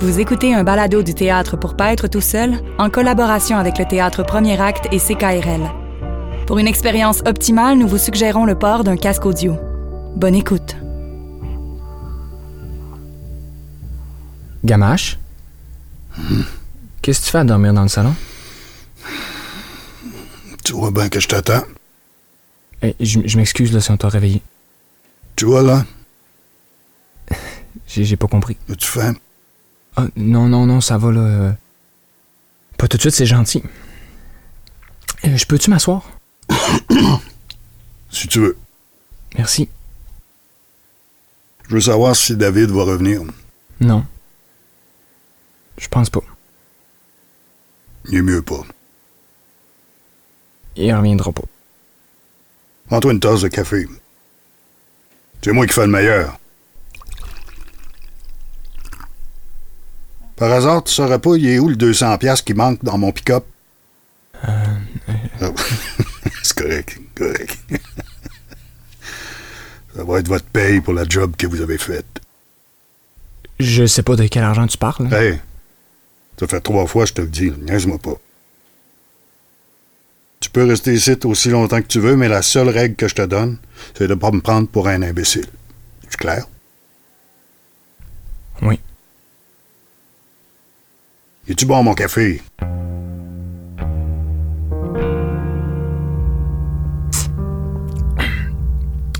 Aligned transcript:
Vous 0.00 0.18
écoutez 0.18 0.54
un 0.54 0.64
balado 0.64 1.02
du 1.02 1.14
théâtre 1.14 1.58
pour 1.58 1.76
pas 1.76 1.92
être 1.92 2.08
tout 2.08 2.22
seul 2.22 2.54
en 2.78 2.88
collaboration 2.88 3.58
avec 3.58 3.78
le 3.78 3.84
théâtre 3.84 4.22
Premier 4.22 4.58
Acte 4.58 4.86
et 4.92 4.98
CKRL. 4.98 5.60
Pour 6.46 6.58
une 6.58 6.66
expérience 6.66 7.20
optimale, 7.26 7.76
nous 7.76 7.86
vous 7.86 7.98
suggérons 7.98 8.46
le 8.46 8.58
port 8.58 8.82
d'un 8.82 8.96
casque 8.96 9.26
audio. 9.26 9.56
Bonne 10.16 10.34
écoute. 10.34 10.74
Gamache? 14.64 15.18
Qu'est-ce 17.02 17.20
que 17.20 17.24
tu 17.26 17.30
fais 17.30 17.38
à 17.38 17.44
dormir 17.44 17.74
dans 17.74 17.82
le 17.82 17.88
salon? 17.88 18.14
Tu 20.64 20.72
vois 20.72 20.90
bien 20.90 21.08
que 21.08 21.20
je 21.20 21.28
t'attends. 21.28 21.62
Eh, 22.82 22.94
je 23.00 23.20
je 23.24 23.36
m'excuse 23.36 23.72
là, 23.72 23.80
si 23.80 23.90
on 23.90 23.96
t'a 23.96 24.08
réveillé. 24.08 24.42
Tu 25.36 25.44
vois 25.44 25.62
là? 25.62 25.84
J'ai 27.86 28.16
pas 28.16 28.26
compris. 28.28 28.56
Tu 28.78 28.86
fais? 28.88 29.12
Ah, 29.96 30.06
non, 30.16 30.48
non, 30.48 30.66
non, 30.66 30.80
ça 30.80 30.96
va 30.98 31.10
là. 31.12 31.20
euh. 31.20 31.52
Pas 32.78 32.88
tout 32.88 32.96
de 32.96 33.02
suite, 33.02 33.14
c'est 33.14 33.26
gentil. 33.26 33.62
Euh, 35.24 35.36
je 35.36 35.44
peux-tu 35.46 35.70
m'asseoir? 35.70 36.08
Si 38.12 38.26
tu 38.26 38.40
veux. 38.40 38.56
Merci. 39.38 39.68
Je 41.68 41.74
veux 41.74 41.80
savoir 41.80 42.16
si 42.16 42.34
David 42.36 42.70
va 42.70 42.82
revenir. 42.82 43.22
Non. 43.80 44.04
Je 45.78 45.86
pense 45.86 46.10
pas. 46.10 46.20
Il 48.08 48.16
est 48.16 48.22
mieux 48.22 48.42
pas. 48.42 48.62
Il 50.74 50.92
reviendra 50.92 51.30
pas. 51.30 51.44
Prends-toi 52.90 53.12
une 53.12 53.20
tasse 53.20 53.42
de 53.42 53.48
café. 53.48 53.86
C'est 55.42 55.52
moi 55.52 55.64
qui 55.64 55.72
fais 55.72 55.86
le 55.86 55.92
meilleur. 55.92 56.36
Par 60.34 60.50
hasard, 60.50 60.82
tu 60.82 60.92
saurais 60.92 61.20
pas, 61.20 61.36
il 61.36 61.46
est 61.46 61.60
où 61.60 61.68
le 61.68 61.76
200$ 61.76 62.18
piastres 62.18 62.44
qui 62.44 62.52
manque 62.52 62.82
dans 62.82 62.98
mon 62.98 63.12
pick-up? 63.12 63.44
Ah. 64.42 64.64
C'est 66.42 66.58
correct, 66.58 66.98
correct. 67.14 67.58
Ça 69.94 70.02
va 70.02 70.18
être 70.18 70.28
votre 70.28 70.46
paye 70.46 70.80
pour 70.80 70.94
la 70.94 71.04
job 71.08 71.36
que 71.36 71.46
vous 71.46 71.60
avez 71.60 71.78
faite. 71.78 72.20
Je 73.60 73.86
sais 73.86 74.02
pas 74.02 74.16
de 74.16 74.26
quel 74.26 74.42
argent 74.42 74.66
tu 74.66 74.78
parles. 74.78 75.12
Hey, 75.14 75.38
ça 76.38 76.48
fait 76.48 76.60
trois 76.60 76.86
fois 76.86 77.04
que 77.04 77.10
je 77.10 77.14
te 77.14 77.20
le 77.20 77.28
dis, 77.28 77.50
niaise-moi 77.50 77.98
pas. 77.98 78.14
Tu 80.52 80.58
peux 80.60 80.66
rester 80.66 80.92
ici 80.94 81.16
aussi 81.26 81.48
longtemps 81.50 81.80
que 81.80 81.86
tu 81.86 82.00
veux, 82.00 82.16
mais 82.16 82.26
la 82.28 82.42
seule 82.42 82.70
règle 82.70 82.96
que 82.96 83.06
je 83.06 83.14
te 83.14 83.22
donne, 83.22 83.58
c'est 83.96 84.08
de 84.08 84.14
pas 84.14 84.32
me 84.32 84.40
prendre 84.40 84.66
pour 84.66 84.88
un 84.88 85.00
imbécile. 85.00 85.46
C'est 86.08 86.16
clair? 86.16 86.44
Oui. 88.60 88.80
Es-tu 91.46 91.66
bon, 91.66 91.84
mon 91.84 91.94
café? 91.94 92.42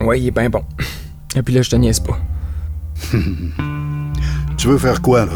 Ouais, 0.00 0.20
il 0.20 0.26
est 0.26 0.30
bien 0.30 0.50
bon. 0.50 0.62
Et 1.34 1.42
puis 1.42 1.54
là, 1.54 1.62
je 1.62 1.70
te 1.70 1.76
niaise 1.76 2.00
pas. 2.00 2.18
Tu 4.56 4.68
veux 4.68 4.78
faire 4.78 5.02
quoi, 5.02 5.26
là? 5.26 5.32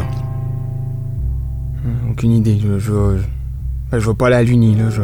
Aucune 2.09 2.31
idée. 2.31 2.57
Je, 2.59 2.79
je, 2.79 2.91
vais- 2.91 3.21
je 3.99 4.09
vais 4.09 4.13
pas 4.15 4.27
aller 4.27 4.35
à 4.37 4.43
l'Uni, 4.43 4.75
là. 4.75 4.89
Je, 4.89 5.03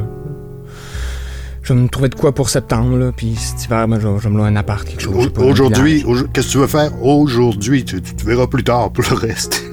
je 1.66 1.74
vais 1.74 1.80
me 1.82 1.88
trouver 1.90 2.10
de 2.10 2.16
quoi 2.16 2.32
pour 2.34 2.50
septembre, 2.50 2.96
là. 2.98 3.12
Puis 3.12 3.36
cet 3.36 3.66
hiver, 3.66 3.88
ben, 3.88 4.00
je, 4.00 4.08
vais- 4.08 4.18
je 4.20 4.24
vais 4.24 4.30
me 4.30 4.38
louer 4.38 4.48
un 4.48 4.56
appart, 4.56 4.88
quelque 4.88 5.02
chose. 5.02 5.32
Aujourd'hui, 5.38 6.04
au- 6.06 6.24
qu'est-ce 6.32 6.48
que 6.48 6.52
tu 6.52 6.58
veux 6.60 6.68
faire? 6.68 6.92
Aujourd'hui? 7.04 7.84
Tu, 7.84 8.02
tu- 8.02 8.16
tu 8.16 8.26
verras 8.26 8.46
plus 8.48 8.64
tard 8.64 8.92
pour 8.92 9.04
le 9.10 9.16
reste. 9.18 9.64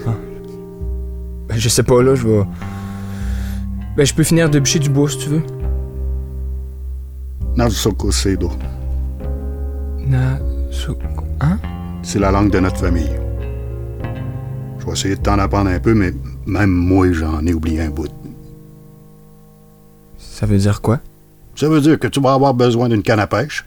Ben, 1.49 1.57
je 1.59 1.69
sais 1.69 1.83
pas, 1.83 2.03
là, 2.03 2.15
je 2.15 2.27
vais. 2.27 2.43
Ben, 3.97 4.07
je 4.07 4.15
peux 4.15 4.23
finir 4.23 4.49
de 4.49 4.59
bûcher 4.59 4.79
du 4.79 4.89
bois, 4.89 5.09
si 5.11 5.19
tu 5.19 5.29
veux. 5.29 5.43
Nasokosedo. 7.57 8.51
Na. 10.07 10.39
so- 10.71 10.97
Hein? 11.41 11.59
C'est 12.03 12.19
la 12.19 12.31
langue 12.31 12.51
de 12.51 12.59
notre 12.61 12.79
famille. 12.79 13.11
Je 14.79 14.87
vais 14.87 14.93
essayer 14.93 15.17
de 15.17 15.21
t'en 15.21 15.39
apprendre 15.39 15.69
un 15.71 15.79
peu, 15.79 15.93
mais 15.95 16.13
même 16.47 16.71
moi, 16.71 17.13
j'en 17.13 17.45
ai 17.47 17.53
oublié 17.53 17.83
un 17.83 17.91
bout. 17.91 18.09
Ça 20.17 20.47
veut 20.47 20.57
dire 20.59 20.81
quoi? 20.81 20.99
Ça 21.55 21.69
veut 21.69 21.81
dire 21.81 21.99
que 21.99 22.07
tu 22.07 22.21
vas 22.21 22.33
avoir 22.35 22.55
besoin 22.55 22.89
d'une 22.89 23.03
canne 23.03 23.21
à 23.21 23.27
pêche. 23.27 23.65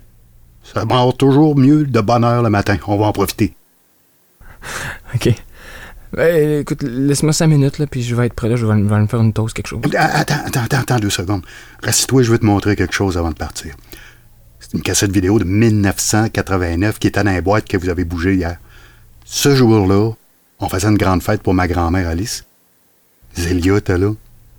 Ça 0.63 0.83
mord 0.85 1.15
toujours 1.15 1.55
mieux 1.55 1.85
de 1.85 2.01
bonne 2.01 2.23
heure 2.23 2.41
le 2.41 2.49
matin. 2.49 2.77
On 2.87 2.97
va 2.97 3.05
en 3.05 3.11
profiter. 3.13 3.53
Ok. 5.13 5.33
Ben, 6.13 6.61
écoute, 6.61 6.81
laisse-moi 6.83 7.33
cinq 7.33 7.47
minutes, 7.47 7.77
là, 7.77 7.87
puis 7.87 8.01
je 8.01 8.15
vais 8.15 8.25
être 8.27 8.33
prêt, 8.33 8.47
là. 8.49 8.55
Je 8.55 8.65
vais, 8.65 8.73
je 8.77 8.83
vais 8.83 8.99
me 8.99 9.07
faire 9.07 9.21
une 9.21 9.33
toast, 9.33 9.53
quelque 9.53 9.67
chose. 9.67 9.81
Ah, 9.97 10.19
Attends, 10.19 10.41
attends, 10.45 10.63
attends, 10.63 10.77
attends 10.79 10.99
deux 10.99 11.09
secondes. 11.09 11.41
Reste-toi, 11.83 12.23
je 12.23 12.31
vais 12.31 12.37
te 12.37 12.45
montrer 12.45 12.75
quelque 12.75 12.93
chose 12.93 13.17
avant 13.17 13.29
de 13.29 13.35
partir. 13.35 13.75
C'est 14.59 14.73
une 14.73 14.81
cassette 14.81 15.11
vidéo 15.11 15.39
de 15.39 15.43
1989 15.43 16.99
qui 16.99 17.07
était 17.07 17.23
dans 17.23 17.31
la 17.31 17.41
boîte 17.41 17.67
que 17.67 17.77
vous 17.77 17.89
avez 17.89 18.05
bougé 18.05 18.35
hier. 18.35 18.57
Ce 19.25 19.53
jour-là, 19.55 20.11
on 20.59 20.69
faisait 20.69 20.87
une 20.87 20.97
grande 20.97 21.21
fête 21.21 21.43
pour 21.43 21.53
ma 21.53 21.67
grand-mère 21.67 22.07
Alice. 22.07 22.45
Zélia 23.35 23.77
était 23.77 23.97
là. 23.97 24.11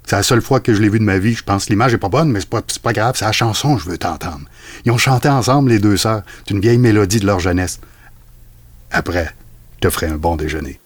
C'est 0.06 0.17
la 0.17 0.22
seule 0.22 0.41
fois 0.41 0.61
que 0.61 0.72
je 0.72 0.81
l'ai 0.81 0.89
vue 0.89 1.00
de 1.00 1.05
ma 1.05 1.19
vie. 1.19 1.34
Je 1.34 1.43
pense 1.43 1.65
que 1.65 1.71
l'image 1.71 1.93
est 1.93 1.99
pas 1.99 2.09
bonne, 2.09 2.31
mais 2.31 2.41
c'est 2.41 2.49
pas, 2.49 2.62
pas 2.83 2.93
grave. 2.93 3.17
C'est 3.19 3.25
la 3.25 3.33
chanson 3.33 3.77
que 3.77 3.83
je 3.83 3.89
veux 3.89 3.99
t'entendre. 3.99 4.43
Ils 4.84 4.93
ont 4.93 4.99
chanté 4.99 5.28
ensemble, 5.28 5.71
les 5.71 5.81
deux 5.81 5.97
sœurs. 5.97 6.22
C'est 6.39 6.55
une 6.55 6.61
vieille 6.61 6.78
mélodie 6.78 7.19
de 7.19 7.27
leur 7.27 7.41
jeunesse. 7.41 7.81
Après, 8.93 9.34
je 9.77 9.89
te 9.89 9.91
ferai 9.91 10.06
un 10.06 10.16
bon 10.16 10.37
déjeuner. 10.37 10.78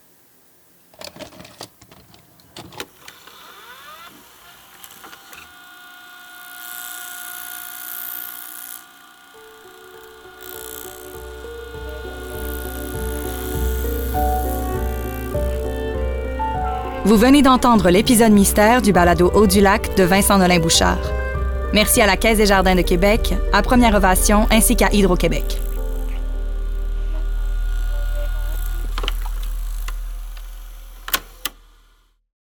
Vous 17.06 17.16
venez 17.16 17.40
d'entendre 17.40 17.88
l'épisode 17.88 18.30
mystère 18.30 18.82
du 18.82 18.92
balado 18.92 19.30
Haut 19.34 19.46
du 19.46 19.62
lac 19.62 19.96
de 19.96 20.02
Vincent 20.02 20.36
Nolin 20.36 20.60
Bouchard. 20.60 20.98
Merci 21.72 22.02
à 22.02 22.06
la 22.06 22.18
Caisse 22.18 22.36
des 22.36 22.44
Jardins 22.44 22.74
de 22.74 22.82
Québec, 22.82 23.34
à 23.54 23.62
Première 23.62 23.94
Ovation 23.94 24.46
ainsi 24.50 24.76
qu'à 24.76 24.90
Hydro-Québec. 24.92 25.60